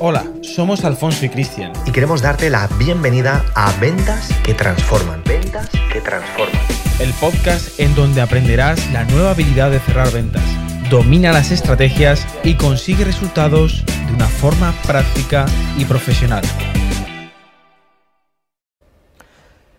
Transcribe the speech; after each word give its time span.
Hola, 0.00 0.24
somos 0.42 0.84
Alfonso 0.84 1.24
y 1.24 1.28
Cristian. 1.28 1.72
Y 1.84 1.90
queremos 1.90 2.22
darte 2.22 2.50
la 2.50 2.68
bienvenida 2.78 3.44
a 3.56 3.72
Ventas 3.80 4.30
que 4.44 4.54
Transforman. 4.54 5.24
Ventas 5.24 5.68
que 5.92 6.00
Transforman. 6.00 6.62
El 7.00 7.12
podcast 7.14 7.80
en 7.80 7.96
donde 7.96 8.20
aprenderás 8.20 8.92
la 8.92 9.02
nueva 9.06 9.32
habilidad 9.32 9.72
de 9.72 9.80
cerrar 9.80 10.12
ventas. 10.12 10.44
Domina 10.88 11.32
las 11.32 11.50
estrategias 11.50 12.24
y 12.44 12.54
consigue 12.54 13.04
resultados 13.04 13.84
de 14.06 14.14
una 14.14 14.28
forma 14.28 14.72
práctica 14.86 15.46
y 15.76 15.84
profesional. 15.84 16.44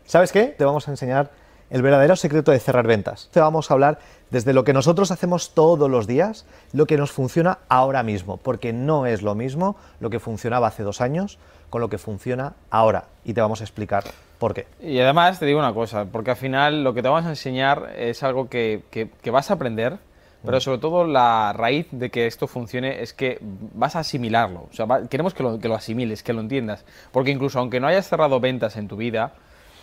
¿Sabes 0.05 0.33
qué? 0.33 0.47
Te 0.47 0.65
vamos 0.65 0.85
a 0.89 0.91
enseñar 0.91 1.31
el 1.69 1.81
verdadero 1.81 2.15
secreto 2.15 2.51
de 2.51 2.59
cerrar 2.59 2.87
ventas. 2.87 3.29
Te 3.31 3.39
vamos 3.39 3.69
a 3.69 3.73
hablar 3.73 3.99
desde 4.29 4.53
lo 4.53 4.63
que 4.63 4.73
nosotros 4.73 5.11
hacemos 5.11 5.53
todos 5.53 5.89
los 5.89 6.07
días, 6.07 6.45
lo 6.73 6.85
que 6.85 6.97
nos 6.97 7.11
funciona 7.11 7.59
ahora 7.67 8.03
mismo, 8.03 8.37
porque 8.37 8.73
no 8.73 9.05
es 9.05 9.21
lo 9.21 9.35
mismo 9.35 9.75
lo 9.99 10.09
que 10.09 10.19
funcionaba 10.19 10.67
hace 10.67 10.83
dos 10.83 11.01
años 11.01 11.37
con 11.69 11.81
lo 11.81 11.89
que 11.89 11.97
funciona 11.97 12.53
ahora. 12.69 13.05
Y 13.23 13.33
te 13.33 13.41
vamos 13.41 13.61
a 13.61 13.63
explicar 13.63 14.03
por 14.39 14.53
qué. 14.53 14.67
Y 14.81 14.99
además 14.99 15.39
te 15.39 15.45
digo 15.45 15.59
una 15.59 15.73
cosa, 15.73 16.05
porque 16.05 16.31
al 16.31 16.37
final 16.37 16.83
lo 16.83 16.93
que 16.93 17.01
te 17.01 17.09
vamos 17.09 17.25
a 17.25 17.29
enseñar 17.29 17.93
es 17.95 18.23
algo 18.23 18.49
que, 18.49 18.83
vas 19.31 19.51
a 19.51 19.55
aprender, 19.55 19.97
pero 20.43 20.57
mm. 20.57 20.61
sobre 20.61 20.77
todo 20.79 21.05
la 21.05 21.53
raíz 21.53 21.87
de 21.91 22.09
que 22.09 22.25
esto 22.25 22.47
funcione 22.47 23.01
es 23.01 23.13
que 23.13 23.37
vas 23.41 23.95
a 23.95 23.99
asimilarlo. 23.99 24.67
O 24.71 24.73
sea, 24.73 24.87
queremos 25.09 25.33
que 25.33 25.43
lo, 25.43 25.59
que 25.59 25.67
lo 25.67 25.75
asimiles, 25.75 26.23
que 26.23 26.33
lo 26.33 26.41
entiendas. 26.41 26.85
Porque 27.11 27.31
incluso 27.31 27.59
aunque 27.59 27.79
no 27.79 27.87
hayas 27.87 28.07
cerrado 28.07 28.39
ventas 28.39 28.77
en 28.77 28.87
tu 28.87 28.95
vida, 28.95 29.33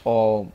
o 0.02 0.48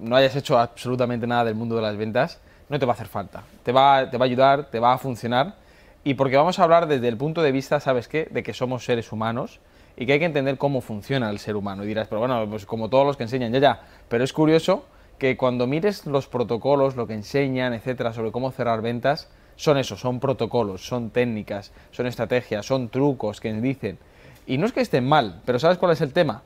no 0.00 0.16
hayas 0.16 0.36
hecho 0.36 0.58
absolutamente 0.58 1.26
nada 1.26 1.44
del 1.44 1.54
mundo 1.54 1.76
de 1.76 1.82
las 1.82 1.96
ventas, 1.96 2.40
no 2.68 2.78
te 2.78 2.86
va 2.86 2.92
a 2.92 2.94
hacer 2.94 3.08
falta. 3.08 3.42
Te 3.62 3.72
va, 3.72 4.10
te 4.10 4.18
va 4.18 4.24
a 4.24 4.28
ayudar, 4.28 4.70
te 4.70 4.80
va 4.80 4.92
a 4.92 4.98
funcionar. 4.98 5.54
Y 6.04 6.14
porque 6.14 6.36
vamos 6.36 6.58
a 6.58 6.64
hablar 6.64 6.86
desde 6.86 7.08
el 7.08 7.16
punto 7.16 7.42
de 7.42 7.52
vista, 7.52 7.80
¿sabes 7.80 8.08
qué? 8.08 8.28
De 8.30 8.42
que 8.42 8.54
somos 8.54 8.84
seres 8.84 9.12
humanos 9.12 9.60
y 9.96 10.06
que 10.06 10.12
hay 10.12 10.18
que 10.18 10.24
entender 10.24 10.58
cómo 10.58 10.80
funciona 10.80 11.28
el 11.30 11.38
ser 11.38 11.56
humano. 11.56 11.84
Y 11.84 11.88
dirás, 11.88 12.08
pero 12.08 12.20
bueno, 12.20 12.46
pues 12.48 12.66
como 12.66 12.88
todos 12.88 13.06
los 13.06 13.16
que 13.16 13.24
enseñan, 13.24 13.52
ya, 13.52 13.58
ya. 13.58 13.80
Pero 14.08 14.22
es 14.22 14.32
curioso 14.32 14.84
que 15.18 15.36
cuando 15.36 15.66
mires 15.66 16.06
los 16.06 16.28
protocolos, 16.28 16.94
lo 16.94 17.06
que 17.06 17.14
enseñan, 17.14 17.74
etcétera, 17.74 18.12
sobre 18.12 18.30
cómo 18.30 18.52
cerrar 18.52 18.80
ventas, 18.80 19.28
son 19.56 19.76
eso, 19.76 19.96
son 19.96 20.20
protocolos, 20.20 20.86
son 20.86 21.10
técnicas, 21.10 21.72
son 21.90 22.06
estrategias, 22.06 22.64
son 22.64 22.88
trucos 22.90 23.40
que 23.40 23.52
dicen. 23.52 23.98
Y 24.46 24.56
no 24.56 24.66
es 24.66 24.72
que 24.72 24.80
estén 24.80 25.06
mal, 25.06 25.42
pero 25.44 25.58
¿sabes 25.58 25.78
cuál 25.78 25.92
es 25.92 26.00
el 26.00 26.12
tema? 26.12 26.42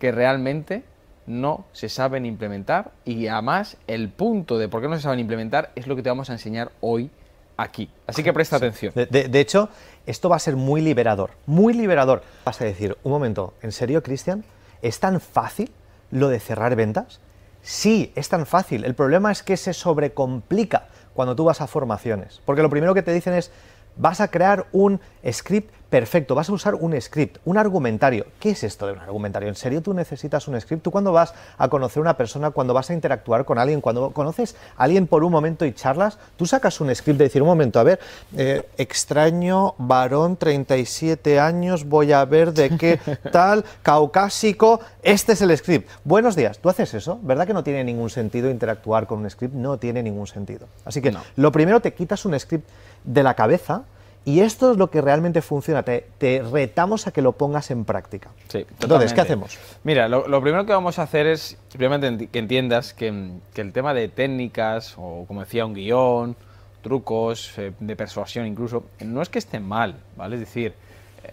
Que 0.00 0.10
realmente 0.10 0.82
no 1.26 1.64
se 1.72 1.88
saben 1.88 2.26
implementar 2.26 2.92
y 3.04 3.26
además 3.26 3.76
el 3.86 4.08
punto 4.08 4.58
de 4.58 4.68
por 4.68 4.80
qué 4.80 4.88
no 4.88 4.96
se 4.96 5.02
saben 5.02 5.18
implementar 5.18 5.72
es 5.74 5.86
lo 5.86 5.96
que 5.96 6.02
te 6.02 6.08
vamos 6.08 6.30
a 6.30 6.34
enseñar 6.34 6.72
hoy 6.80 7.10
aquí. 7.56 7.90
Así 8.06 8.22
que 8.22 8.32
presta 8.32 8.56
atención. 8.56 8.92
De, 8.94 9.40
hecho, 9.40 9.68
esto 10.06 10.28
va 10.28 10.36
a 10.36 10.40
ser 10.40 10.56
muy 10.56 10.80
liberador, 10.80 11.30
muy 11.46 11.72
liberador. 11.74 12.22
Vas 12.44 12.60
a 12.60 12.64
decir, 12.64 12.96
un 13.02 13.12
momento, 13.12 13.54
¿en 13.62 13.72
serio, 13.72 14.02
Cristian? 14.02 14.44
¿Es 14.82 15.00
tan 15.00 15.20
fácil 15.20 15.70
lo 16.10 16.28
de 16.28 16.38
cerrar 16.38 16.76
ventas? 16.76 17.20
Sí, 17.62 18.12
es 18.14 18.28
tan 18.28 18.46
fácil. 18.46 18.84
El 18.84 18.94
problema 18.94 19.32
es 19.32 19.42
que 19.42 19.56
se 19.56 19.74
sobrecomplica 19.74 20.86
cuando 21.14 21.34
tú 21.34 21.44
vas 21.44 21.60
a 21.60 21.66
formaciones. 21.66 22.40
Porque 22.44 22.62
lo 22.62 22.70
primero 22.70 22.94
que 22.94 23.02
te 23.02 23.12
dicen 23.12 23.34
es, 23.34 23.50
vas 23.96 24.20
a 24.20 24.28
crear 24.28 24.66
un 24.72 25.00
script 25.30 25.70
perfecto, 25.90 26.34
vas 26.34 26.48
a 26.48 26.52
usar 26.52 26.74
un 26.74 27.00
script, 27.00 27.38
un 27.44 27.58
argumentario. 27.58 28.26
¿Qué 28.40 28.50
es 28.50 28.64
esto 28.64 28.86
de 28.86 28.94
un 28.94 28.98
argumentario? 28.98 29.48
¿En 29.48 29.54
serio 29.54 29.82
tú 29.82 29.94
necesitas 29.94 30.48
un 30.48 30.60
script? 30.60 30.82
Tú 30.82 30.90
cuando 30.90 31.12
vas 31.12 31.32
a 31.56 31.68
conocer 31.68 32.00
a 32.00 32.02
una 32.02 32.16
persona, 32.16 32.50
cuando 32.50 32.74
vas 32.74 32.90
a 32.90 32.94
interactuar 32.94 33.44
con 33.44 33.58
alguien, 33.58 33.80
cuando 33.80 34.10
conoces 34.10 34.56
a 34.76 34.84
alguien 34.84 35.06
por 35.06 35.22
un 35.22 35.32
momento 35.32 35.64
y 35.64 35.72
charlas, 35.72 36.18
tú 36.36 36.44
sacas 36.44 36.80
un 36.80 36.94
script 36.94 37.18
de 37.18 37.24
decir, 37.24 37.40
un 37.40 37.48
momento, 37.48 37.78
a 37.78 37.84
ver, 37.84 38.00
eh, 38.36 38.68
extraño, 38.76 39.74
varón, 39.78 40.36
37 40.36 41.38
años, 41.38 41.84
voy 41.84 42.12
a 42.12 42.24
ver 42.24 42.52
de 42.52 42.76
qué 42.76 42.98
tal, 43.32 43.64
caucásico, 43.82 44.80
este 45.02 45.32
es 45.34 45.42
el 45.42 45.56
script. 45.56 45.88
Buenos 46.04 46.34
días, 46.34 46.58
¿tú 46.58 46.68
haces 46.68 46.92
eso? 46.94 47.18
¿Verdad 47.22 47.46
que 47.46 47.54
no 47.54 47.62
tiene 47.62 47.84
ningún 47.84 48.10
sentido 48.10 48.50
interactuar 48.50 49.06
con 49.06 49.20
un 49.20 49.30
script? 49.30 49.54
No 49.54 49.78
tiene 49.78 50.02
ningún 50.02 50.26
sentido. 50.26 50.66
Así 50.84 51.00
que 51.00 51.14
lo 51.36 51.52
primero 51.52 51.80
te 51.80 51.94
quitas 51.94 52.24
un 52.24 52.38
script 52.38 52.68
de 53.06 53.22
la 53.22 53.34
cabeza 53.34 53.84
y 54.26 54.40
esto 54.40 54.72
es 54.72 54.76
lo 54.76 54.90
que 54.90 55.00
realmente 55.00 55.40
funciona. 55.40 55.84
Te, 55.84 56.42
retamos 56.50 57.06
a 57.06 57.12
que 57.12 57.22
lo 57.22 57.32
pongas 57.32 57.70
en 57.70 57.84
práctica. 57.84 58.30
Sí, 58.48 58.66
Entonces, 58.80 59.14
¿qué 59.14 59.20
hacemos? 59.20 59.56
Mira, 59.84 60.08
lo, 60.08 60.42
primero 60.42 60.66
que 60.66 60.72
vamos 60.72 60.98
a 60.98 61.04
hacer 61.04 61.28
es 61.28 61.56
simplemente 61.68 62.26
que 62.26 62.38
entiendas 62.40 62.92
que, 62.92 63.06
el 63.54 63.72
tema 63.72 63.94
de 63.94 64.08
técnicas, 64.08 64.94
o 64.98 65.24
como 65.28 65.42
decía, 65.42 65.64
un 65.64 65.74
guion, 65.74 66.34
trucos 66.82 67.56
eh, 67.56 67.72
de 67.78 67.96
persuasión 67.96 68.46
incluso, 68.46 68.84
no 68.98 69.22
es 69.22 69.28
que 69.28 69.38
estén 69.38 69.62
mal, 69.62 69.94
¿vale? 70.16 70.34
Es 70.34 70.40
decir, 70.40 70.74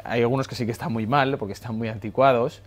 hay 0.03 0.21
algunos 0.21 0.47
que 0.47 0.53
sí 0.53 0.67
que 0.67 0.71
están 0.71 0.93
muy 0.93 1.07
mal 1.07 1.35
porque 1.39 1.53
están 1.53 1.75
muy 1.75 1.89
anticuados. 1.89 2.61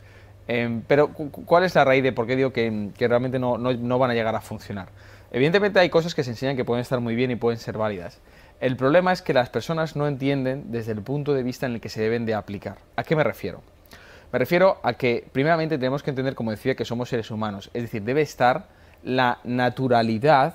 Em, 0.49 0.83
pero, 0.89 1.09
¿cuál 1.09 1.62
es 1.62 1.77
la 1.77 1.84
raíz 1.84 2.03
de 2.03 2.11
por 2.11 2.27
qué 2.27 2.34
digo 2.34 2.53
que, 2.53 2.91
realmente 2.99 3.39
no, 3.39 3.59
no 3.59 3.99
van 4.00 4.11
a 4.11 4.15
llegar 4.15 4.34
a 4.34 4.41
funcionar? 4.41 4.89
Evidentemente 5.31 5.78
hay 5.78 5.89
cosas 5.89 6.16
que 6.16 6.25
se 6.25 6.31
enseñan 6.31 6.56
que 6.56 6.65
pueden 6.65 6.83
estar 6.83 6.99
muy 6.99 7.15
bien 7.15 7.31
y 7.31 7.37
pueden 7.37 7.61
ser 7.61 7.78
válidas. 7.78 8.19
El 8.61 8.77
problema 8.77 9.12
es 9.12 9.21
que 9.21 9.34
las 9.34 9.50
personas 9.50 9.97
no 9.97 10.06
entienden 10.06 10.72
desde 10.72 10.93
el 10.93 11.03
punto 11.03 11.34
de 11.34 11.43
vista 11.43 11.67
en 11.67 11.75
el 11.75 11.81
que 11.81 11.89
se 11.89 12.00
deben 12.00 12.25
de 12.25 12.34
aplicar. 12.34 12.78
¿A 12.97 13.05
qué 13.05 13.15
me 13.15 13.22
refiero? 13.22 13.62
Me 14.33 14.39
refiero 14.39 14.78
a 14.83 14.94
que 14.94 15.27
primeramente 15.31 15.77
tenemos 15.77 16.03
que 16.03 16.11
entender, 16.11 16.34
como 16.34 16.50
decía, 16.50 16.75
que 16.75 16.84
somos 16.84 17.09
seres 17.09 17.31
humanos. 17.31 17.71
Es 17.75 17.83
decir, 17.83 18.03
debe 18.03 18.22
estar 18.22 18.66
la 19.05 19.39
naturalidad 19.45 20.55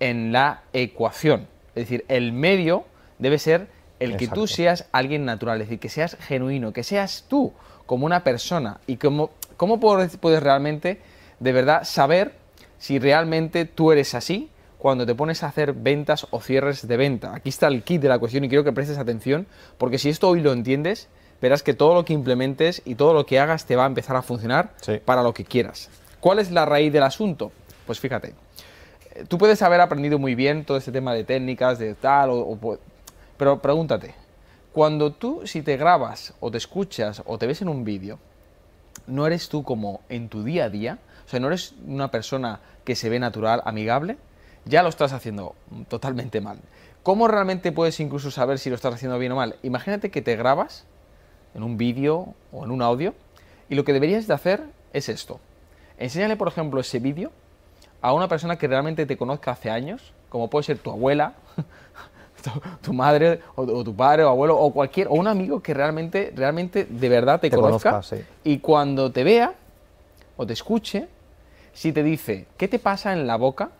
en 0.00 0.32
la 0.32 0.62
ecuación. 0.72 1.46
Es 1.74 1.84
decir, 1.84 2.04
el 2.08 2.32
medio 2.32 2.84
debe 3.18 3.38
ser 3.38 3.68
el 4.00 4.16
que 4.16 4.28
tú 4.28 4.46
seas 4.46 4.88
alguien 4.92 5.24
natural, 5.24 5.60
es 5.60 5.68
decir, 5.68 5.78
que 5.78 5.88
seas 5.88 6.16
genuino, 6.20 6.72
que 6.72 6.82
seas 6.82 7.26
tú 7.28 7.52
como 7.86 8.06
una 8.06 8.24
persona. 8.24 8.80
Y 8.86 8.96
cómo, 8.96 9.30
cómo 9.56 9.78
puedes, 9.78 10.16
puedes 10.16 10.42
realmente, 10.42 11.00
de 11.38 11.52
verdad, 11.52 11.84
saber 11.84 12.32
si 12.78 12.98
realmente 12.98 13.66
tú 13.66 13.92
eres 13.92 14.14
así 14.14 14.50
cuando 14.80 15.04
te 15.04 15.14
pones 15.14 15.42
a 15.42 15.48
hacer 15.48 15.74
ventas 15.74 16.26
o 16.30 16.40
cierres 16.40 16.88
de 16.88 16.96
venta. 16.96 17.34
Aquí 17.34 17.50
está 17.50 17.68
el 17.68 17.82
kit 17.82 18.00
de 18.00 18.08
la 18.08 18.18
cuestión 18.18 18.44
y 18.44 18.48
quiero 18.48 18.64
que 18.64 18.72
prestes 18.72 18.96
atención 18.96 19.46
porque 19.76 19.98
si 19.98 20.08
esto 20.08 20.30
hoy 20.30 20.40
lo 20.40 20.52
entiendes, 20.52 21.08
verás 21.42 21.62
que 21.62 21.74
todo 21.74 21.92
lo 21.92 22.06
que 22.06 22.14
implementes 22.14 22.80
y 22.86 22.94
todo 22.94 23.12
lo 23.12 23.26
que 23.26 23.38
hagas 23.38 23.66
te 23.66 23.76
va 23.76 23.84
a 23.84 23.86
empezar 23.86 24.16
a 24.16 24.22
funcionar 24.22 24.70
para 25.04 25.22
lo 25.22 25.34
que 25.34 25.44
quieras. 25.44 25.90
¿Cuál 26.18 26.38
es 26.38 26.50
la 26.50 26.64
raíz 26.64 26.90
del 26.94 27.02
asunto? 27.02 27.52
Pues 27.84 28.00
fíjate, 28.00 28.32
eh, 29.14 29.24
tú 29.28 29.36
puedes 29.36 29.60
haber 29.60 29.82
aprendido 29.82 30.18
muy 30.18 30.34
bien 30.34 30.64
todo 30.64 30.78
este 30.78 30.92
tema 30.92 31.12
de 31.12 31.24
técnicas, 31.24 31.78
de 31.78 31.94
tal, 31.94 32.30
o, 32.32 32.78
pero 33.36 33.60
pregúntate, 33.60 34.14
cuando 34.72 35.12
tú 35.12 35.42
si 35.44 35.60
te 35.60 35.76
grabas 35.76 36.32
o 36.40 36.50
te 36.50 36.56
escuchas 36.56 37.22
o 37.26 37.36
te 37.36 37.46
ves 37.46 37.60
en 37.60 37.68
un 37.68 37.84
vídeo, 37.84 38.18
¿no 39.06 39.26
eres 39.26 39.50
tú 39.50 39.62
como 39.62 40.00
en 40.08 40.30
tu 40.30 40.42
día 40.42 40.64
a 40.64 40.70
día? 40.70 40.98
O 41.26 41.28
sea, 41.28 41.38
¿no 41.38 41.48
eres 41.48 41.74
una 41.86 42.10
persona 42.10 42.60
que 42.82 42.96
se 42.96 43.10
ve 43.10 43.18
natural, 43.18 43.60
amigable? 43.66 44.16
Ya 44.64 44.82
lo 44.82 44.88
estás 44.88 45.12
haciendo 45.12 45.54
totalmente 45.88 46.40
mal. 46.40 46.58
¿Cómo 47.02 47.28
realmente 47.28 47.72
puedes 47.72 47.98
incluso 48.00 48.30
saber 48.30 48.58
si 48.58 48.68
lo 48.68 48.76
estás 48.76 48.94
haciendo 48.94 49.18
bien 49.18 49.32
o 49.32 49.36
mal? 49.36 49.56
Imagínate 49.62 50.10
que 50.10 50.20
te 50.20 50.36
grabas 50.36 50.84
en 51.54 51.62
un 51.62 51.76
vídeo 51.76 52.34
o 52.52 52.64
en 52.64 52.70
un 52.70 52.82
audio 52.82 53.14
y 53.68 53.74
lo 53.74 53.84
que 53.84 53.92
deberías 53.92 54.26
de 54.26 54.34
hacer 54.34 54.64
es 54.92 55.08
esto. 55.08 55.40
Enséñale, 55.98 56.36
por 56.36 56.48
ejemplo, 56.48 56.80
ese 56.80 56.98
vídeo 56.98 57.30
a 58.02 58.12
una 58.12 58.28
persona 58.28 58.56
que 58.56 58.66
realmente 58.66 59.06
te 59.06 59.16
conozca 59.16 59.52
hace 59.52 59.70
años, 59.70 60.12
como 60.28 60.48
puede 60.48 60.64
ser 60.64 60.78
tu 60.78 60.90
abuela, 60.90 61.34
tu, 62.82 62.92
madre 62.92 63.40
o, 63.54 63.84
tu 63.84 63.94
padre 63.94 64.24
o 64.24 64.28
abuelo 64.28 64.58
o 64.58 64.72
cualquier 64.72 65.08
o 65.08 65.12
un 65.12 65.26
amigo 65.26 65.60
que 65.60 65.74
realmente 65.74 66.32
realmente 66.34 66.86
de 66.88 67.08
verdad 67.08 67.40
te, 67.40 67.50
conozca, 67.50 68.00
y 68.44 68.58
cuando 68.58 69.12
te 69.12 69.24
vea 69.24 69.54
o 70.36 70.46
te 70.46 70.54
escuche 70.54 71.08
si 71.74 71.92
te 71.92 72.02
dice 72.02 72.46
qué 72.56 72.66
te 72.66 72.78
pasa 72.78 73.12
en 73.12 73.26
la 73.26 73.36
boca 73.36 73.70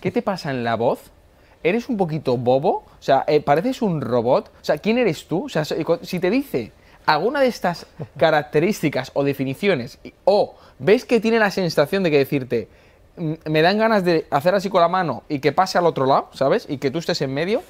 ¿Qué 0.00 0.10
te 0.10 0.22
pasa 0.22 0.50
en 0.50 0.64
la 0.64 0.76
voz? 0.76 1.00
¿Eres 1.62 1.88
un 1.88 1.96
poquito 1.96 2.36
bobo? 2.36 2.84
O 2.98 3.02
sea, 3.02 3.24
eh, 3.26 3.40
¿pareces 3.40 3.82
un 3.82 4.00
robot? 4.00 4.48
O 4.60 4.64
sea, 4.64 4.78
¿quién 4.78 4.98
eres 4.98 5.26
tú? 5.26 5.46
O 5.46 5.48
sea, 5.48 5.64
si 5.64 6.20
te 6.20 6.30
dice 6.30 6.72
alguna 7.06 7.40
de 7.40 7.48
estas 7.48 7.86
características 8.16 9.10
o 9.14 9.24
definiciones, 9.24 9.98
o 10.24 10.54
ves 10.78 11.04
que 11.04 11.20
tiene 11.20 11.38
la 11.38 11.50
sensación 11.50 12.02
de 12.02 12.10
que 12.10 12.18
decirte, 12.18 12.68
me 13.16 13.62
dan 13.62 13.78
ganas 13.78 14.04
de 14.04 14.26
hacer 14.30 14.54
así 14.54 14.70
con 14.70 14.80
la 14.80 14.88
mano 14.88 15.24
y 15.28 15.40
que 15.40 15.52
pase 15.52 15.78
al 15.78 15.86
otro 15.86 16.06
lado, 16.06 16.28
¿sabes? 16.32 16.66
Y 16.68 16.78
que 16.78 16.90
tú 16.90 16.98
estés 16.98 17.20
en 17.22 17.34
medio, 17.34 17.62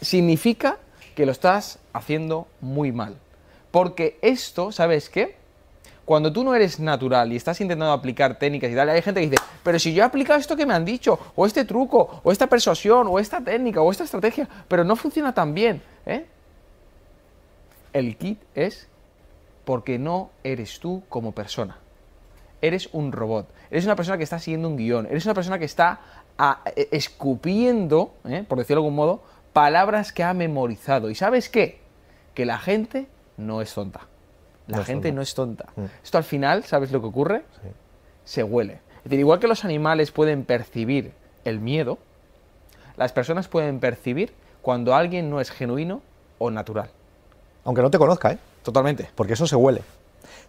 significa 0.00 0.78
que 1.14 1.26
lo 1.26 1.32
estás 1.32 1.78
haciendo 1.92 2.46
muy 2.60 2.92
mal. 2.92 3.16
Porque 3.70 4.18
esto, 4.22 4.72
¿sabes 4.72 5.10
qué? 5.10 5.36
Cuando 6.06 6.32
tú 6.32 6.44
no 6.44 6.54
eres 6.54 6.78
natural 6.78 7.32
y 7.32 7.36
estás 7.36 7.60
intentando 7.60 7.92
aplicar 7.92 8.38
técnicas 8.38 8.70
y 8.70 8.76
tal, 8.76 8.88
hay 8.88 9.02
gente 9.02 9.20
que 9.20 9.30
dice, 9.30 9.42
pero 9.64 9.76
si 9.80 9.92
yo 9.92 10.04
he 10.04 10.06
aplicado 10.06 10.38
esto 10.38 10.56
que 10.56 10.64
me 10.64 10.72
han 10.72 10.84
dicho, 10.84 11.18
o 11.34 11.44
este 11.44 11.64
truco, 11.64 12.20
o 12.22 12.30
esta 12.30 12.46
persuasión, 12.46 13.08
o 13.10 13.18
esta 13.18 13.40
técnica, 13.40 13.82
o 13.82 13.90
esta 13.90 14.04
estrategia, 14.04 14.48
pero 14.68 14.84
no 14.84 14.94
funciona 14.94 15.34
tan 15.34 15.52
bien, 15.52 15.82
¿eh? 16.06 16.24
El 17.92 18.16
kit 18.16 18.40
es 18.54 18.88
porque 19.64 19.98
no 19.98 20.30
eres 20.44 20.78
tú 20.78 21.02
como 21.08 21.32
persona. 21.32 21.78
Eres 22.62 22.88
un 22.92 23.10
robot. 23.10 23.48
Eres 23.68 23.84
una 23.84 23.96
persona 23.96 24.16
que 24.16 24.22
está 24.22 24.38
siguiendo 24.38 24.68
un 24.68 24.76
guion. 24.76 25.06
Eres 25.06 25.24
una 25.24 25.34
persona 25.34 25.58
que 25.58 25.64
está 25.64 25.98
e, 26.76 26.88
escupiendo, 26.92 28.14
¿eh? 28.28 28.44
por 28.46 28.58
decirlo 28.58 28.82
de 28.82 28.86
algún 28.86 28.94
modo, 28.94 29.22
palabras 29.52 30.12
que 30.12 30.22
ha 30.22 30.34
memorizado. 30.34 31.10
¿Y 31.10 31.16
sabes 31.16 31.48
qué? 31.48 31.80
Que 32.34 32.46
la 32.46 32.58
gente 32.58 33.08
no 33.36 33.60
es 33.60 33.74
tonta. 33.74 34.06
La 34.66 34.78
No 34.78 34.84
gente 34.84 35.12
no 35.12 35.22
es 35.22 35.34
tonta. 35.34 35.66
Mm. 35.76 35.84
Esto 36.02 36.18
al 36.18 36.24
final, 36.24 36.64
¿sabes 36.64 36.90
lo 36.90 37.00
que 37.00 37.06
ocurre? 37.06 37.44
Sí. 37.62 37.68
Se 38.24 38.42
huele. 38.42 38.80
Es 38.98 39.04
decir, 39.04 39.20
igual 39.20 39.38
que 39.38 39.46
los 39.46 39.64
animales 39.64 40.10
pueden 40.10 40.44
percibir 40.44 41.12
el 41.44 41.60
miedo, 41.60 41.98
las 42.96 43.12
personas 43.12 43.46
pueden 43.46 43.78
percibir 43.78 44.32
cuando 44.62 44.94
alguien 44.94 45.30
no 45.30 45.40
es 45.40 45.50
genuino 45.50 46.02
o 46.38 46.50
natural. 46.50 46.90
Aunque 47.64 47.82
no 47.82 47.90
te 47.90 47.98
conozca, 47.98 48.32
¿eh? 48.32 48.38
Totalmente. 48.62 49.08
porque 49.14 49.34
eso 49.34 49.46
se 49.46 49.54
huele. 49.54 49.82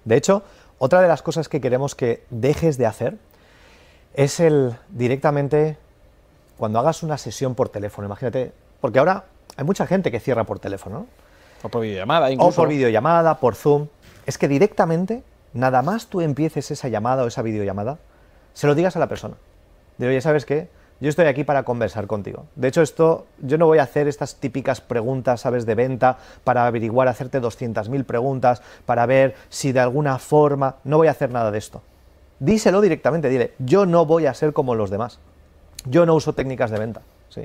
De 0.04 0.16
hecho, 0.16 0.42
otra 0.80 1.02
de 1.02 1.08
las 1.08 1.22
cosas 1.22 1.48
que 1.50 1.62
queremos 1.62 1.94
que 1.94 2.24
dejes 2.32 2.80
de 2.80 2.88
hacer 2.88 3.18
es 4.16 4.40
el 4.40 4.76
directamente 4.90 5.78
cuando 6.58 6.80
hagas 6.80 7.04
una 7.04 7.20
sesión 7.20 7.54
por 7.54 7.70
teléfono, 7.70 8.08
imagínate, 8.08 8.52
porque 8.82 8.98
ahora 8.98 9.26
hay 9.56 9.64
mucha 9.66 9.86
gente 9.86 10.10
que 10.12 10.20
cierra 10.20 10.46
por 10.46 10.58
teléfono, 10.58 11.00
¿no? 11.00 11.08
O 11.62 11.70
por 11.70 11.82
videollamada, 11.82 12.28
o 12.28 12.30
incluso. 12.32 12.56
por 12.56 12.70
videollamada, 12.70 13.40
por 13.40 13.56
Zoom. 13.56 13.88
Es 14.28 14.38
que 14.38 14.48
directamente, 14.48 15.24
nada 15.54 15.82
más 15.82 16.08
tú 16.08 16.22
empieces 16.22 16.70
esa 16.70 16.90
llamada 16.90 17.24
o 17.24 17.28
esa 17.28 17.42
videollamada, 17.42 17.98
se 18.54 18.68
lo 18.68 18.76
digas 18.76 18.96
a 18.96 19.00
la 19.00 19.08
persona. 19.08 19.36
De 19.98 20.08
oye, 20.08 20.22
¿sabes 20.22 20.46
qué? 20.46 20.68
Yo 21.00 21.10
estoy 21.10 21.26
aquí 21.26 21.44
para 21.44 21.64
conversar 21.64 22.08
contigo. 22.08 22.46
De 22.56 22.68
hecho, 22.68 22.82
esto, 22.82 23.28
yo 23.40 23.58
no 23.58 23.68
voy 23.68 23.78
a 23.78 23.84
hacer 23.84 24.08
estas 24.08 24.36
típicas 24.36 24.82
preguntas, 24.82 25.42
¿sabes?, 25.42 25.66
de 25.66 25.76
venta 25.76 26.18
para 26.44 26.68
averiguar, 26.68 27.08
hacerte 27.08 27.40
200.000 27.40 28.04
preguntas, 28.04 28.62
para 28.86 29.06
ver 29.06 29.36
si 29.50 29.72
de 29.72 29.80
alguna 29.80 30.20
forma. 30.20 30.76
No 30.84 30.98
voy 30.98 31.08
a 31.08 31.12
hacer 31.12 31.32
nada 31.32 31.50
de 31.52 31.60
esto. 31.60 31.82
Díselo 32.40 32.82
directamente, 32.82 33.30
dile, 33.30 33.54
yo 33.60 33.86
no 33.86 34.06
voy 34.06 34.26
a 34.26 34.34
ser 34.34 34.54
como 34.54 34.76
los 34.76 34.90
demás. 34.90 35.20
Yo 35.86 36.06
no 36.06 36.16
uso 36.16 36.34
técnicas 36.34 36.70
de 36.70 36.80
venta. 36.80 37.02
¿sí? 37.30 37.44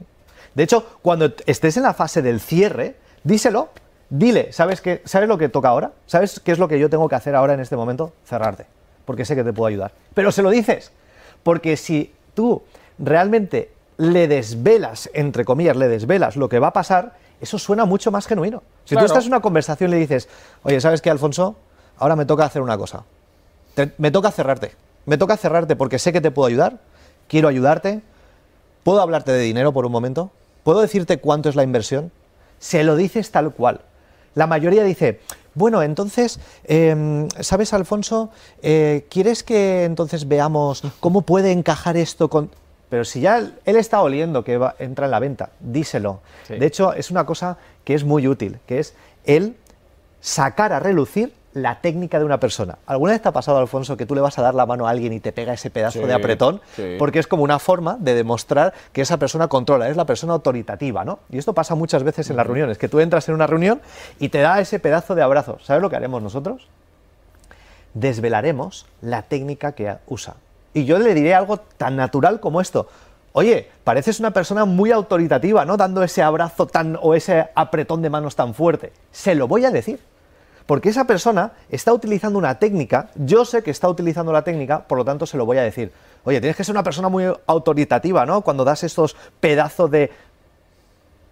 De 0.55 0.62
hecho, 0.62 0.84
cuando 1.00 1.32
estés 1.46 1.76
en 1.76 1.84
la 1.84 1.94
fase 1.94 2.23
del 2.23 2.40
cierre, 2.40 2.96
díselo, 3.23 3.69
dile, 4.12 4.53
¿sabes, 4.53 4.81
qué, 4.82 5.00
¿sabes 5.06 5.26
lo 5.29 5.38
que 5.38 5.49
toca 5.49 5.69
ahora? 5.69 5.93
¿Sabes 6.06 6.38
qué 6.44 6.53
es 6.53 6.59
lo 6.59 6.69
que 6.69 6.79
yo 6.79 6.91
tengo 6.91 7.09
que 7.09 7.14
hacer 7.14 7.35
ahora 7.35 7.55
en 7.55 7.61
este 7.61 7.76
momento? 7.76 8.12
Cerrarte, 8.26 8.67
porque 9.06 9.25
sé 9.25 9.35
que 9.35 9.43
te 9.43 9.53
puedo 9.55 9.67
ayudar. 9.69 9.93
Pero 10.14 10.31
se 10.31 10.43
lo 10.43 10.50
dices, 10.50 10.93
porque 11.43 11.76
si 11.79 12.12
tú 12.35 12.62
realmente 12.99 13.70
le 13.97 14.29
desvelas, 14.29 15.09
entre 15.14 15.44
comillas, 15.47 15.76
le 15.76 15.88
desvelas 15.88 16.37
lo 16.37 16.49
que 16.50 16.59
va 16.59 16.69
a 16.69 16.73
pasar, 16.73 17.14
eso 17.41 17.59
suena 17.59 17.85
mucho 17.87 18.11
más 18.11 18.26
genuino. 18.26 18.62
Si 18.85 18.91
Claro. 18.94 19.06
tú 19.06 19.12
estás 19.12 19.25
en 19.25 19.32
una 19.32 19.41
conversación 19.41 19.91
y 19.91 19.94
le 19.94 19.99
dices, 20.00 20.29
oye, 20.62 20.81
¿sabes 20.81 21.00
qué, 21.00 21.08
Alfonso? 21.11 21.56
Ahora 21.99 22.15
me 22.17 22.25
toca 22.26 22.44
hacer 22.44 22.62
una 22.62 22.76
cosa. 22.76 23.05
Te- 23.75 23.93
me 23.99 24.11
toca 24.11 24.31
cerrarte. 24.31 24.73
Me 25.06 25.17
toca 25.19 25.37
cerrarte 25.37 25.75
porque 25.75 25.99
sé 25.99 26.12
que 26.12 26.20
te 26.20 26.31
puedo 26.31 26.47
ayudar, 26.47 26.79
quiero 27.29 27.49
ayudarte, 27.49 28.03
puedo 28.85 29.00
hablarte 29.00 29.32
de 29.32 29.41
dinero 29.41 29.73
por 29.73 29.87
un 29.87 29.93
momento, 29.93 30.31
puedo 30.65 30.81
decirte 30.81 31.19
cuánto 31.19 31.49
es 31.49 31.56
la 31.56 31.62
inversión. 31.65 32.12
Se 32.61 32.85
lo 32.85 32.94
dices 32.94 33.31
tal 33.32 33.53
cual. 33.53 33.81
La 34.34 34.46
mayoría 34.46 34.82
dice, 34.84 35.20
bueno, 35.55 35.82
entonces, 35.82 36.40
em, 36.64 37.29
¿sabes, 37.40 37.73
Alfonso? 37.73 38.31
Eh, 38.62 39.06
¿Quieres 39.11 39.43
que 39.43 39.84
entonces 39.84 40.26
veamos 40.29 40.82
cómo 41.00 41.23
puede 41.23 41.52
encajar 41.52 41.96
esto 41.96 42.29
con...? 42.29 42.50
Pero 42.88 43.05
si 43.05 43.20
ya 43.20 43.38
él, 43.38 43.55
él 43.64 43.76
está 43.76 44.02
oliendo 44.02 44.44
que 44.44 44.58
va- 44.58 44.75
entra 44.79 45.06
en 45.06 45.11
la 45.11 45.19
venta, 45.19 45.50
díselo. 45.61 46.20
Sí. 46.46 46.56
De 46.56 46.67
hecho, 46.67 46.93
es 46.93 47.11
una 47.11 47.25
cosa 47.26 47.56
que 47.84 47.94
es 47.94 48.05
muy 48.05 48.26
útil, 48.29 48.58
que 48.67 48.79
es 48.79 48.94
el 49.25 49.56
sacar 50.20 50.73
a 50.73 50.79
relucir 50.81 51.32
la 51.55 51.81
técnica 51.81 52.19
de 52.19 52.25
una 52.25 52.41
persona. 52.41 52.79
¿Alguna 52.87 53.13
vez 53.13 53.21
te 53.23 53.29
ha 53.29 53.33
pasado, 53.33 53.59
Alfonso, 53.59 53.97
que 53.97 54.07
tú 54.07 54.15
le 54.15 54.21
vas 54.23 54.39
a 54.39 54.43
dar 54.43 54.55
la 54.55 54.65
mano 54.65 54.87
a 54.87 54.91
alguien 54.91 55.13
y 55.13 55.21
te 55.21 55.33
pega 55.33 55.53
ese 55.53 55.69
pedazo 55.71 56.01
Sí, 56.01 56.07
de 56.07 56.15
apretón? 56.15 56.61
sí. 56.75 56.97
Porque 56.99 57.19
es 57.19 57.27
como 57.27 57.43
una 57.43 57.59
forma 57.59 57.97
de 58.01 58.15
demostrar 58.15 58.73
que 58.93 59.03
esa 59.03 59.19
persona 59.19 59.49
controla, 59.49 59.89
es 59.89 59.97
la 59.97 60.07
persona 60.07 60.33
autoritativa, 60.33 61.05
¿no? 61.05 61.19
Y 61.31 61.39
esto 61.39 61.53
pasa 61.53 61.75
muchas 61.75 62.03
veces 62.05 62.31
en 62.31 62.37
las 62.37 62.47
reuniones, 62.47 62.79
que 62.79 62.89
tú 62.89 63.01
entras 63.01 63.29
en 63.29 63.35
una 63.35 63.47
reunión 63.47 63.83
y 64.19 64.31
te 64.31 64.39
da 64.41 64.61
ese 64.61 64.79
pedazo 64.79 65.15
de 65.15 65.23
abrazo. 65.23 65.59
¿Sabes 65.63 65.83
lo 65.83 65.91
que 65.91 65.97
haremos 65.97 66.23
nosotros? 66.23 66.69
Desvelaremos 67.95 68.87
la 69.03 69.23
técnica 69.23 69.73
que 69.73 69.95
usa. 70.07 70.37
Y 70.73 70.85
yo 70.87 70.99
le 70.99 71.13
diré 71.13 71.35
algo 71.35 71.59
tan 71.59 71.97
natural 71.97 72.41
como 72.41 72.61
esto. 72.63 72.89
Oye, 73.35 73.69
pareces 73.85 74.21
una 74.21 74.31
persona 74.31 74.65
muy 74.65 74.91
autoritativa, 74.91 75.65
¿no? 75.65 75.77
Dando 75.77 76.03
ese 76.03 76.23
abrazo 76.23 76.67
tan 76.67 76.99
o 77.01 77.15
ese 77.15 77.49
apretón 77.55 78.01
de 78.03 78.11
manos 78.11 78.37
tan 78.37 78.55
fuerte. 78.55 78.93
Se 79.11 79.35
lo 79.35 79.49
voy 79.49 79.65
a 79.67 79.71
decir. 79.71 80.01
Porque 80.67 80.88
esa 80.91 81.06
persona 81.06 81.53
está 81.70 81.93
utilizando 81.93 82.38
una 82.38 82.59
técnica, 82.59 83.09
yo 83.14 83.44
sé 83.44 83.62
que 83.62 83.70
está 83.70 83.88
utilizando 83.88 84.32
la 84.32 84.43
técnica, 84.43 84.81
por 84.87 84.99
lo 84.99 85.05
tanto 85.05 85.26
se 85.26 85.37
lo 85.37 85.44
voy 85.47 85.59
a 85.59 85.62
decir. 85.62 85.93
Oye, 86.25 86.41
tienes 86.41 86.56
que 86.56 86.64
ser 86.64 86.73
una 86.75 86.85
persona 86.85 87.09
muy 87.09 87.25
autoritativa, 87.47 88.25
¿no? 88.26 88.43
Cuando 88.43 88.64
das 88.64 88.85
estos 88.85 89.17
pedazos 89.41 89.91
de... 89.91 90.11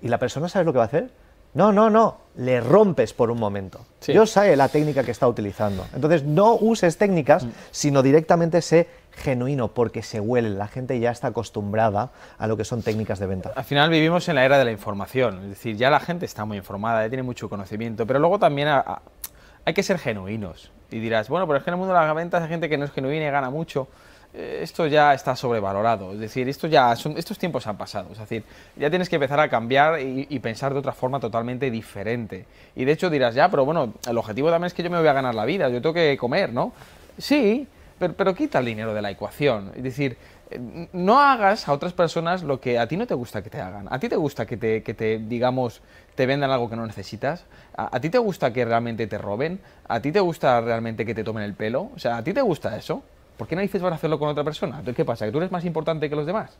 ¿Y 0.03 0.09
la 0.09 0.19
persona 0.19 0.49
sabe 0.49 0.65
lo 0.65 0.73
que 0.73 0.79
va 0.79 0.85
a 0.85 0.88
hacer? 0.88 1.11
No, 1.53 1.73
no, 1.73 1.91
no, 1.91 2.17
le 2.37 2.61
rompes 2.61 3.12
por 3.12 3.31
un 3.31 3.38
momento. 3.38 3.81
Sí. 3.99 4.12
Yo 4.12 4.25
sé 4.25 4.55
la 4.56 4.69
técnica 4.69 5.03
que 5.03 5.11
está 5.11 5.27
utilizando. 5.27 5.85
Entonces 5.94 6.23
no 6.23 6.55
uses 6.55 6.97
técnicas, 6.97 7.44
sino 7.73 8.03
directamente 8.03 8.62
sé 8.62 8.88
genuino, 9.11 9.69
porque 9.69 10.03
se 10.05 10.21
huele, 10.21 10.50
la 10.50 10.69
gente 10.69 10.99
ya 11.00 11.11
está 11.11 11.29
acostumbrada 11.29 12.11
a 12.38 12.47
lo 12.47 12.56
que 12.56 12.65
son 12.65 12.83
técnicas 12.83 13.19
de 13.19 13.26
venta. 13.26 13.50
Al 13.56 13.65
final 13.65 13.91
vivimos 13.91 14.29
en 14.29 14.37
la 14.37 14.44
era 14.44 14.59
de 14.59 14.65
la 14.65 14.71
información, 14.71 15.43
es 15.43 15.49
decir, 15.50 15.76
ya 15.76 15.91
la 15.91 15.99
gente 15.99 16.25
está 16.25 16.44
muy 16.44 16.56
informada, 16.56 17.03
ya 17.03 17.09
tiene 17.11 17.25
mucho 17.25 17.49
conocimiento, 17.50 18.06
pero 18.06 18.21
luego 18.21 18.38
también 18.38 18.69
a- 18.69 18.79
a- 18.79 19.03
hay 19.71 19.75
que 19.75 19.83
ser 19.83 19.99
genuinos. 19.99 20.71
Y 20.91 20.99
dirás, 20.99 21.29
bueno, 21.29 21.47
pero 21.47 21.59
es 21.59 21.65
que 21.65 21.71
en 21.71 21.75
el 21.75 21.79
mundo 21.79 21.95
de 21.95 22.01
las 22.01 22.15
ventas 22.15 22.43
hay 22.43 22.49
gente 22.49 22.69
que 22.69 22.77
no 22.77 22.85
es 22.85 22.91
genuina 22.91 23.27
y 23.27 23.31
gana 23.31 23.51
mucho. 23.51 23.89
Eh, 24.35 24.61
Esto 24.63 24.87
ya 24.87 25.15
está 25.15 25.35
sobrevalorado, 25.35 26.13
es 26.13 26.21
decir, 26.21 26.49
esto 26.49 26.69
ya 26.69 26.95
son, 26.95 27.17
estos 27.17 27.37
tiempos 27.37 27.67
han 27.67 27.77
pasado, 27.77 28.11
es 28.13 28.19
decir, 28.19 28.45
ya 28.77 28.89
tienes 28.89 29.09
que 29.09 29.17
empezar 29.17 29.41
a 29.41 29.49
cambiar 29.49 30.01
y, 30.01 30.39
pensar 30.39 30.73
de 30.73 30.79
otra 30.79 30.93
forma 30.93 31.19
totalmente 31.19 31.69
diferente. 31.69 32.47
Y 32.77 32.85
de 32.85 32.93
hecho 32.93 33.11
dirás, 33.11 33.35
ya, 33.35 33.49
pero 33.49 33.65
bueno, 33.65 33.95
el 34.09 34.19
objetivo 34.19 34.51
también 34.51 34.67
es 34.67 34.75
que 34.75 34.85
yo 34.85 34.91
me 34.91 34.99
voy 34.99 35.09
a 35.09 35.13
ganar 35.13 35.35
la 35.35 35.45
vida, 35.45 35.69
yo 35.69 35.83
tengo 35.83 35.95
que 35.95 36.17
comer, 36.17 36.53
¿no? 36.53 36.73
Sí, 37.19 37.67
pero, 37.99 38.15
pero 38.15 38.35
quita 38.35 38.61
el 38.61 38.67
dinero 38.67 38.95
de 38.95 39.03
la 39.03 39.11
ecuación. 39.11 39.73
Es 39.75 39.83
decir, 39.83 40.17
no 40.93 41.20
hagas 41.20 41.69
a 41.69 41.73
otras 41.73 41.93
personas 41.93 42.43
lo 42.43 42.61
que 42.61 42.79
a 42.79 42.87
ti 42.87 42.97
no 42.97 43.06
te 43.06 43.14
gusta 43.14 43.43
que 43.43 43.50
te 43.50 43.61
hagan. 43.61 43.87
A 43.91 43.99
ti 43.99 44.08
te 44.08 44.17
gusta 44.17 44.47
que 44.47 44.56
te, 44.56 45.19
digamos, 45.19 45.82
te 46.14 46.26
vendan 46.26 46.50
algo 46.50 46.69
que 46.69 46.76
no 46.76 46.87
necesitas. 46.87 47.44
A, 47.76 48.00
ti 48.00 48.11
te 48.11 48.19
gusta 48.19 48.52
que 48.52 48.64
realmente 48.64 49.06
te 49.06 49.19
roben. 49.19 49.61
A 49.88 50.00
ti 50.00 50.12
te 50.12 50.20
gusta 50.20 50.61
realmente 50.61 51.06
que 51.06 51.14
te 51.14 51.25
tomen 51.25 51.44
el 51.44 51.55
pelo. 51.55 51.91
O 51.94 51.99
sea, 51.99 52.17
a 52.17 52.25
ti 52.25 52.32
te 52.32 52.43
gusta 52.43 52.76
eso. 52.76 53.02
¿Por 53.37 53.47
qué 53.47 53.56
narices 53.56 53.81
vas 53.81 53.93
a 53.93 53.94
hacerlo 53.94 54.19
con 54.19 54.29
otra 54.29 54.44
persona? 54.44 54.79
Entonces, 54.79 54.97
¿qué 54.97 55.05
pasa? 55.05 55.26
¿Que 55.26 55.32
tú 55.32 55.38
eres 55.38 55.50
más 55.50 55.64
importante 55.64 56.11
que 56.11 56.17
los 56.17 56.26
demás? 56.26 56.56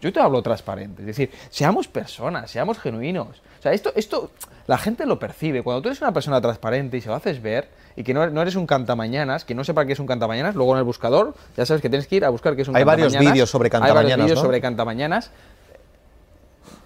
Yo 0.00 0.12
te 0.12 0.20
hablo 0.20 0.42
transparente, 0.42 1.02
es 1.02 1.06
decir, 1.06 1.30
seamos 1.50 1.86
personas, 1.88 2.50
seamos 2.50 2.78
genuinos. 2.78 3.42
O 3.58 3.62
sea, 3.62 3.72
esto, 3.72 3.92
esto 3.94 4.30
la 4.66 4.78
gente 4.78 5.04
lo 5.04 5.18
percibe. 5.18 5.62
Cuando 5.62 5.82
tú 5.82 5.88
eres 5.88 6.00
una 6.00 6.12
persona 6.12 6.40
transparente 6.40 6.96
y 6.96 7.00
se 7.02 7.08
lo 7.08 7.14
haces 7.14 7.42
ver 7.42 7.68
y 7.96 8.02
que 8.02 8.14
no, 8.14 8.28
no 8.30 8.40
eres 8.40 8.56
un 8.56 8.66
cantamañanas, 8.66 9.44
que 9.44 9.54
no 9.54 9.62
sepa 9.64 9.84
qué 9.84 9.92
es 9.92 9.98
un 9.98 10.06
cantamañanas, 10.06 10.54
luego 10.54 10.72
en 10.72 10.78
el 10.78 10.84
buscador 10.84 11.34
ya 11.56 11.66
sabes 11.66 11.82
que 11.82 11.90
tienes 11.90 12.06
que 12.06 12.16
ir 12.16 12.24
a 12.24 12.30
buscar 12.30 12.56
qué 12.56 12.62
es 12.62 12.68
un 12.68 12.76
Hay 12.76 12.84
varios 12.84 13.08
cantamañanas. 13.08 13.34
vídeos 13.34 13.50
sobre 13.50 13.66
Hay 13.66 13.70
varios 13.70 13.88
cantamañanas, 13.92 14.24
vídeos 14.24 14.38
¿no? 14.38 14.42
sobre 14.42 14.60
cantamañanas. 14.62 15.30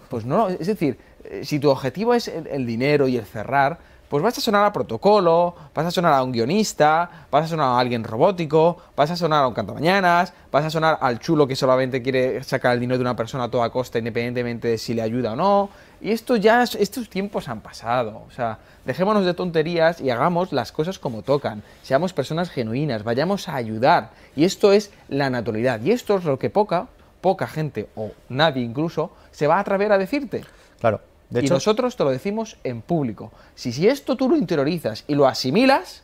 Pues 0.08 0.24
no, 0.24 0.48
es 0.48 0.66
decir, 0.66 0.98
eh, 1.24 1.42
si 1.44 1.58
tu 1.58 1.70
objetivo 1.70 2.14
es 2.14 2.28
el, 2.28 2.46
el 2.48 2.66
dinero 2.66 3.06
y 3.08 3.16
el 3.16 3.24
cerrar, 3.24 3.78
pues 4.08 4.22
vas 4.22 4.36
a 4.38 4.40
sonar 4.40 4.64
a 4.64 4.72
protocolo, 4.72 5.54
vas 5.74 5.86
a 5.86 5.90
sonar 5.90 6.12
a 6.12 6.22
un 6.22 6.30
guionista, 6.32 7.26
vas 7.30 7.44
a 7.46 7.48
sonar 7.48 7.66
a 7.66 7.78
alguien 7.78 8.04
robótico, 8.04 8.76
vas 8.96 9.10
a 9.10 9.16
sonar 9.16 9.42
a 9.44 9.48
un 9.48 9.54
cantamañanas, 9.54 10.32
vas 10.52 10.64
a 10.64 10.70
sonar 10.70 10.98
al 11.00 11.18
chulo 11.18 11.46
que 11.46 11.56
solamente 11.56 12.02
quiere 12.02 12.42
sacar 12.44 12.74
el 12.74 12.80
dinero 12.80 12.98
de 12.98 13.02
una 13.02 13.16
persona 13.16 13.44
a 13.44 13.50
toda 13.50 13.70
costa, 13.70 13.98
independientemente 13.98 14.68
de 14.68 14.78
si 14.78 14.94
le 14.94 15.02
ayuda 15.02 15.32
o 15.32 15.36
no. 15.36 15.70
Y 16.00 16.10
esto 16.10 16.36
ya, 16.36 16.62
es- 16.62 16.74
estos 16.74 17.08
tiempos 17.08 17.48
han 17.48 17.60
pasado. 17.60 18.22
O 18.28 18.30
sea, 18.30 18.58
dejémonos 18.84 19.24
de 19.24 19.32
tonterías 19.34 20.00
y 20.00 20.10
hagamos 20.10 20.52
las 20.52 20.70
cosas 20.70 20.98
como 20.98 21.22
tocan. 21.22 21.62
Seamos 21.82 22.12
personas 22.12 22.50
genuinas, 22.50 23.04
vayamos 23.04 23.48
a 23.48 23.54
ayudar. 23.56 24.10
Y 24.36 24.44
esto 24.44 24.72
es 24.72 24.90
la 25.08 25.30
naturalidad. 25.30 25.80
Y 25.80 25.92
esto 25.92 26.16
es 26.18 26.24
lo 26.24 26.38
que 26.38 26.50
poca, 26.50 26.88
poca 27.22 27.46
gente, 27.46 27.88
o 27.96 28.10
nadie 28.28 28.62
incluso, 28.62 29.12
se 29.30 29.46
va 29.46 29.56
a 29.56 29.60
atrever 29.60 29.90
a 29.92 29.98
decirte. 29.98 30.44
Claro. 30.78 31.00
De 31.30 31.44
y 31.44 31.48
nosotros 31.48 31.96
te 31.96 32.04
lo 32.04 32.10
decimos 32.10 32.56
en 32.64 32.82
público. 32.82 33.32
Si, 33.54 33.72
si 33.72 33.88
esto 33.88 34.16
tú 34.16 34.28
lo 34.28 34.36
interiorizas 34.36 35.04
y 35.06 35.14
lo 35.14 35.26
asimilas, 35.26 36.02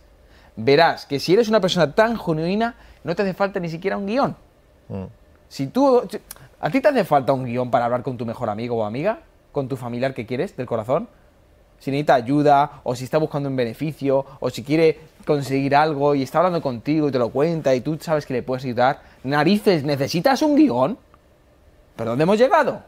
verás 0.57 1.07
que 1.07 1.21
si 1.21 1.35
eres 1.35 1.49
una 1.49 1.61
persona 1.61 1.95
tan 1.95 2.19
genuina, 2.19 2.75
no 3.05 3.15
te 3.15 3.23
hace 3.23 3.35
falta 3.35 3.61
ni 3.61 3.69
siquiera 3.69 3.97
un 3.97 4.07
guion. 4.07 4.37
Mm. 4.89 5.05
Si 5.49 5.67
tú, 5.67 6.03
¿A 6.63 6.69
ti 6.69 6.81
te 6.81 6.89
hace 6.89 7.05
falta 7.05 7.33
un 7.33 7.45
guion 7.45 7.71
para 7.71 7.87
hablar 7.87 8.03
con 8.03 8.19
tu 8.19 8.27
mejor 8.27 8.51
amigo 8.51 8.77
o 8.77 8.85
amiga? 8.85 9.21
¿Con 9.51 9.67
tu 9.67 9.77
familiar 9.77 10.13
que 10.13 10.27
quieres, 10.27 10.57
del 10.57 10.67
corazón? 10.67 11.09
Si 11.79 11.91
necesita 11.91 12.15
ayuda, 12.15 12.83
o 12.85 12.95
si 12.95 13.05
está 13.05 13.17
buscando 13.17 13.49
un 13.49 13.57
beneficio, 13.57 14.27
o 14.39 14.51
si 14.51 14.63
quiere 14.63 15.01
conseguir 15.25 15.75
algo 15.75 16.15
y 16.15 16.23
está 16.23 16.39
hablando 16.39 16.61
contigo 16.61 17.09
y 17.09 17.13
te 17.13 17.19
lo 17.19 17.31
cuenta 17.31 17.75
y 17.75 17.81
tú 17.81 17.97
sabes 17.99 18.27
que 18.27 18.35
le 18.35 18.43
puedes 18.43 18.65
ayudar. 18.65 19.01
Narices, 19.25 19.85
¿necesitas 19.85 20.43
un 20.43 20.55
guion? 20.55 20.99
¿Pero 21.97 22.11
dónde 22.11 22.25
hemos 22.25 22.37
llegado? 22.37 22.83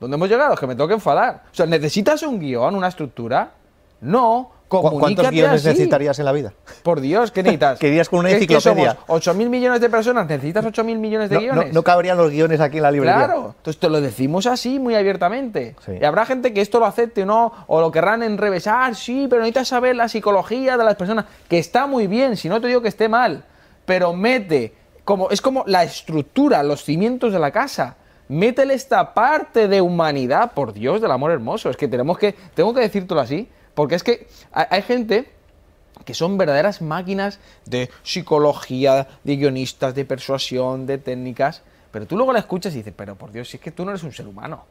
¿Dónde 0.00 0.16
hemos 0.16 0.28
llegado? 0.28 0.54
Es 0.54 0.60
que 0.60 0.66
me 0.66 0.74
tengo 0.74 0.88
que 0.88 0.94
enfadar. 0.94 1.42
O 1.50 1.54
sea, 1.54 1.66
¿necesitas 1.66 2.22
un 2.22 2.38
guion, 2.38 2.74
una 2.74 2.88
estructura? 2.88 3.50
No, 4.00 4.52
¿Cu- 4.68 4.82
¿Cuántos 4.98 5.30
guiones 5.30 5.60
así. 5.60 5.68
necesitarías 5.68 6.18
en 6.18 6.24
la 6.24 6.32
vida? 6.32 6.52
Por 6.82 7.00
Dios, 7.00 7.30
¿qué 7.30 7.42
necesitas? 7.42 7.78
Que 7.78 7.88
irías 7.88 8.08
con 8.08 8.18
una 8.18 8.28
¿Qué- 8.30 8.46
qué 8.46 8.54
enciclopedia. 8.54 8.96
somos? 9.06 9.24
¿8.000 9.26 9.48
millones 9.48 9.80
de 9.80 9.88
personas? 9.88 10.26
¿Necesitas 10.28 10.64
8.000 10.64 10.98
millones 10.98 11.30
de 11.30 11.36
No, 11.36 11.40
no- 11.40 11.52
guiones? 11.52 11.72
no 11.72 11.82
cabrían 11.84 12.18
los 12.18 12.30
guiones 12.30 12.60
aquí 12.60 12.76
en 12.78 12.82
la 12.82 12.90
librería. 12.90 13.24
Claro, 13.26 13.54
entonces 13.56 13.78
te 13.80 13.88
lo 13.88 14.00
decimos 14.00 14.46
así 14.46 14.78
muy 14.80 14.96
abiertamente. 14.96 15.76
Sí. 15.86 15.92
Y 16.00 16.04
habrá 16.04 16.26
gente 16.26 16.52
que 16.52 16.60
esto 16.60 16.78
lo 16.80 16.86
acepte 16.86 17.22
o 17.22 17.26
no, 17.26 17.52
o 17.68 17.80
lo 17.80 17.90
querrán 17.92 18.22
enrevesar, 18.24 18.94
sí, 18.96 19.26
pero 19.30 19.40
necesitas 19.42 19.68
saber 19.68 19.94
la 19.96 20.08
psicología 20.08 20.76
de 20.76 20.84
las 20.84 20.96
personas, 20.96 21.26
que 21.48 21.58
está 21.58 21.86
muy 21.86 22.06
bien, 22.08 22.36
si 22.36 22.48
no 22.48 22.60
te 22.60 22.66
digo 22.66 22.82
que 22.82 22.88
esté 22.88 23.08
mal, 23.08 23.44
pero 23.86 24.12
mete, 24.14 24.74
como, 25.04 25.30
es 25.30 25.40
como 25.40 25.62
la 25.68 25.84
estructura, 25.84 26.62
los 26.64 26.82
cimientos 26.84 27.32
de 27.32 27.38
la 27.38 27.52
casa. 27.52 27.94
Métele 28.28 28.74
esta 28.74 29.14
parte 29.14 29.68
de 29.68 29.80
humanidad, 29.80 30.52
por 30.52 30.72
Dios, 30.72 31.00
del 31.00 31.10
amor 31.10 31.30
hermoso. 31.30 31.70
Es 31.70 31.76
que 31.76 31.88
tenemos 31.88 32.18
que, 32.18 32.32
tengo 32.54 32.74
que 32.74 32.80
decírtelo 32.80 33.20
así, 33.20 33.48
porque 33.74 33.94
es 33.94 34.02
que 34.02 34.26
hay, 34.52 34.82
gente 34.82 35.30
que 36.04 36.14
son 36.14 36.36
verdaderas 36.36 36.82
máquinas 36.82 37.38
de 37.66 37.90
psicología, 38.02 39.06
de 39.22 39.36
guionistas, 39.36 39.94
de 39.94 40.04
persuasión, 40.04 40.86
de 40.86 40.98
técnicas, 40.98 41.62
pero 41.90 42.06
tú 42.06 42.16
luego 42.16 42.32
la 42.32 42.40
escuchas 42.40 42.74
y 42.74 42.78
dices, 42.78 42.94
pero 42.96 43.14
por 43.14 43.32
Dios, 43.32 43.48
si 43.48 43.56
es 43.56 43.62
que 43.62 43.70
tú 43.70 43.84
no 43.84 43.90
eres 43.90 44.02
un 44.02 44.12
ser 44.12 44.26
humano. 44.26 44.64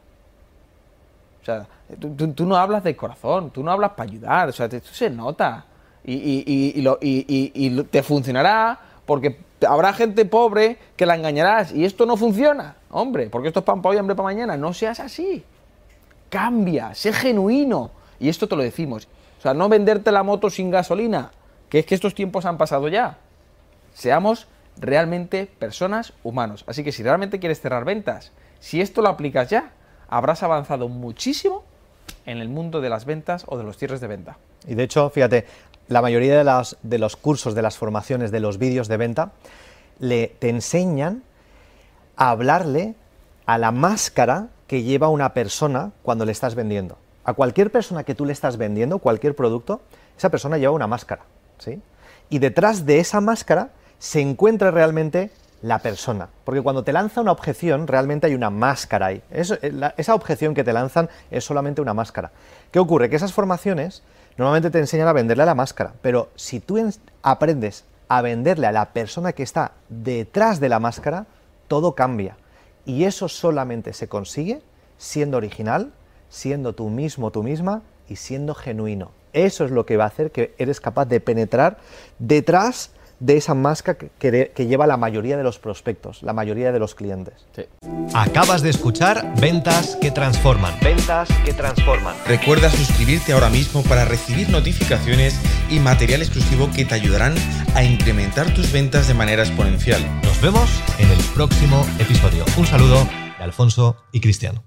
O 1.42 1.44
sea, 1.44 1.66
tú, 1.98 2.44
no 2.44 2.56
hablas 2.56 2.82
de 2.82 2.96
corazón, 2.96 3.50
tú 3.50 3.62
no 3.62 3.70
hablas 3.70 3.92
para 3.92 4.10
ayudar, 4.10 4.48
o 4.48 4.52
sea, 4.52 4.66
esto 4.66 4.92
se 4.92 5.08
nota. 5.08 5.64
Y, 6.04 6.80
te 7.90 8.02
funcionará 8.02 8.78
porque 9.06 9.38
habrá 9.66 9.92
gente 9.92 10.24
pobre 10.24 10.78
que 10.96 11.06
la 11.06 11.14
engañarás 11.14 11.72
y 11.72 11.84
esto 11.84 12.06
no 12.06 12.16
funciona, 12.16 12.76
hombre, 12.90 13.28
porque 13.30 13.48
esto 13.48 13.60
es 13.60 13.66
pan 13.66 13.82
para 13.82 13.92
hoy, 13.92 13.98
hambre 13.98 14.16
para 14.16 14.24
mañana. 14.24 14.56
No 14.56 14.72
seas 14.72 15.00
así 15.00 15.44
cambia, 16.28 16.94
sé 16.94 17.12
genuino. 17.12 17.90
Y 18.18 18.28
esto 18.28 18.48
te 18.48 18.56
lo 18.56 18.62
decimos. 18.62 19.08
O 19.38 19.42
sea, 19.42 19.54
no 19.54 19.68
venderte 19.68 20.12
la 20.12 20.22
moto 20.22 20.50
sin 20.50 20.70
gasolina, 20.70 21.30
que 21.68 21.78
es 21.78 21.86
que 21.86 21.94
estos 21.94 22.14
tiempos 22.14 22.44
han 22.46 22.58
pasado 22.58 22.88
ya. 22.88 23.18
Seamos 23.94 24.46
realmente 24.78 25.46
personas 25.58 26.12
humanos. 26.22 26.64
Así 26.66 26.84
que 26.84 26.92
si 26.92 27.02
realmente 27.02 27.38
quieres 27.38 27.60
cerrar 27.60 27.84
ventas, 27.84 28.32
si 28.60 28.80
esto 28.80 29.02
lo 29.02 29.08
aplicas 29.08 29.50
ya, 29.50 29.72
habrás 30.08 30.42
avanzado 30.42 30.88
muchísimo 30.88 31.64
en 32.24 32.38
el 32.38 32.48
mundo 32.48 32.80
de 32.80 32.88
las 32.88 33.04
ventas 33.04 33.44
o 33.46 33.56
de 33.58 33.64
los 33.64 33.76
cierres 33.76 34.00
de 34.00 34.06
venta. 34.06 34.38
Y 34.66 34.74
de 34.74 34.84
hecho, 34.84 35.10
fíjate, 35.10 35.46
la 35.88 36.02
mayoría 36.02 36.36
de, 36.82 36.98
los 36.98 37.16
cursos, 37.16 37.54
de 37.54 37.62
las 37.62 37.76
formaciones, 37.76 38.30
de 38.30 38.40
los 38.40 38.58
vídeos 38.58 38.88
de 38.88 38.96
venta, 38.96 39.32
le, 39.98 40.28
te 40.38 40.48
enseñan 40.48 41.22
a 42.16 42.30
hablarle 42.30 42.94
a 43.46 43.58
la 43.58 43.70
máscara 43.70 44.48
que 44.66 44.82
lleva 44.82 45.08
una 45.08 45.32
persona 45.32 45.92
cuando 46.02 46.24
le 46.24 46.32
estás 46.32 46.54
vendiendo. 46.54 46.98
A 47.24 47.34
cualquier 47.34 47.70
persona 47.70 48.04
que 48.04 48.14
tú 48.14 48.24
le 48.24 48.32
estás 48.32 48.56
vendiendo, 48.56 48.98
cualquier 48.98 49.34
producto, 49.34 49.80
esa 50.16 50.30
persona 50.30 50.58
lleva 50.58 50.72
una 50.72 50.86
máscara. 50.86 51.22
¿sí? 51.58 51.80
Y 52.30 52.38
detrás 52.38 52.86
de 52.86 52.98
esa 52.98 53.20
máscara 53.20 53.70
se 53.98 54.20
encuentra 54.20 54.70
realmente 54.70 55.30
la 55.62 55.78
persona. 55.78 56.28
Porque 56.44 56.62
cuando 56.62 56.84
te 56.84 56.92
lanza 56.92 57.20
una 57.20 57.32
objeción, 57.32 57.86
realmente 57.86 58.26
hay 58.26 58.34
una 58.34 58.50
máscara 58.50 59.06
ahí. 59.06 59.22
Eh, 59.30 59.42
esa 59.96 60.14
objeción 60.14 60.54
que 60.54 60.64
te 60.64 60.72
lanzan 60.72 61.08
es 61.30 61.44
solamente 61.44 61.80
una 61.80 61.94
máscara. 61.94 62.30
¿Qué 62.70 62.78
ocurre? 62.78 63.08
Que 63.10 63.16
esas 63.16 63.32
formaciones 63.32 64.02
normalmente 64.36 64.70
te 64.70 64.78
enseñan 64.78 65.08
a 65.08 65.12
venderle 65.12 65.42
a 65.44 65.46
la 65.46 65.54
máscara, 65.54 65.94
pero 66.02 66.28
si 66.36 66.60
tú 66.60 66.76
en- 66.78 66.92
aprendes 67.22 67.84
a 68.08 68.22
venderle 68.22 68.66
a 68.66 68.72
la 68.72 68.92
persona 68.92 69.32
que 69.32 69.42
está 69.42 69.72
detrás 69.88 70.60
de 70.60 70.68
la 70.68 70.78
máscara, 70.78 71.26
todo 71.68 71.94
cambia. 71.94 72.36
Y 72.84 73.04
eso 73.04 73.28
solamente 73.28 73.92
se 73.94 74.08
consigue 74.08 74.62
siendo 74.98 75.38
original, 75.38 75.90
siendo 76.28 76.74
tú 76.74 76.88
mismo, 76.90 77.30
tú 77.32 77.42
misma 77.42 77.82
y 78.08 78.16
siendo 78.16 78.54
genuino. 78.54 79.10
Eso 79.32 79.64
es 79.64 79.70
lo 79.70 79.84
que 79.84 79.96
va 79.96 80.04
a 80.04 80.08
hacer 80.08 80.30
que 80.30 80.54
eres 80.58 80.80
capaz 80.80 81.06
de 81.06 81.20
penetrar 81.20 81.78
detrás 82.18 82.90
de 83.20 83.36
esa 83.36 83.54
máscara 83.54 83.98
que, 84.18 84.66
lleva 84.66 84.86
la 84.86 84.96
mayoría 84.96 85.36
de 85.36 85.42
los 85.42 85.58
prospectos, 85.58 86.22
la 86.22 86.32
mayoría 86.32 86.72
de 86.72 86.78
los 86.78 86.94
clientes. 86.94 87.46
Acabas 88.14 88.62
de 88.62 88.70
escuchar 88.70 89.34
Ventas 89.40 89.96
que 90.00 90.10
Transforman. 90.10 90.74
Ventas 90.82 91.28
que 91.44 91.52
transforman. 91.52 92.14
Recuerda 92.26 92.70
suscribirte 92.70 93.32
ahora 93.32 93.50
mismo 93.50 93.82
para 93.82 94.04
recibir 94.04 94.48
notificaciones 94.50 95.40
y 95.70 95.78
material 95.78 96.22
exclusivo 96.22 96.70
que 96.74 96.84
te 96.84 96.94
ayudarán 96.94 97.34
a 97.74 97.84
incrementar 97.84 98.52
tus 98.54 98.72
ventas 98.72 99.08
de 99.08 99.14
manera 99.14 99.42
exponencial. 99.42 100.02
Nos 100.22 100.40
vemos 100.40 100.70
en 100.98 101.10
el 101.10 101.18
próximo 101.34 101.86
episodio. 101.98 102.44
Un 102.56 102.66
saludo 102.66 103.06
de 103.38 103.44
Alfonso 103.44 103.96
y 104.12 104.20
Cristiano. 104.20 104.64